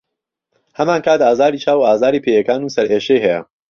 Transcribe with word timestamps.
هەمانکات 0.77 1.19
ئازاری 1.25 1.61
چاو 1.63 1.79
و 1.81 1.87
ئازاری 1.89 2.23
پێیەکان 2.25 2.61
و 2.63 2.73
سەرئێشەی 2.75 3.23
هەیە. 3.25 3.41